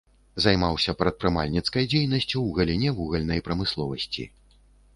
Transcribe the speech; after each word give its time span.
Займаўся 0.45 0.95
прадпрымальніцкай 1.01 1.83
дзейнасцю 1.93 2.31
ў 2.31 2.49
галіне 2.57 2.89
вугальнай 2.99 3.45
прамысловасці. 3.51 4.29